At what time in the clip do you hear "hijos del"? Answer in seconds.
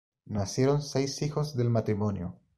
1.21-1.69